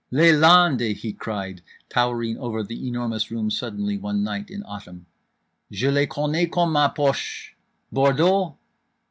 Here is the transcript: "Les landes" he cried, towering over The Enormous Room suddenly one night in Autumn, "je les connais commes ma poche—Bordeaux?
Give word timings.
"Les 0.09 0.31
landes" 0.31 0.99
he 1.03 1.13
cried, 1.13 1.61
towering 1.87 2.35
over 2.39 2.63
The 2.63 2.87
Enormous 2.87 3.29
Room 3.29 3.51
suddenly 3.51 3.99
one 3.99 4.23
night 4.23 4.49
in 4.49 4.63
Autumn, 4.63 5.05
"je 5.71 5.91
les 5.91 6.07
connais 6.07 6.49
commes 6.51 6.73
ma 6.73 6.89
poche—Bordeaux? 6.89 8.57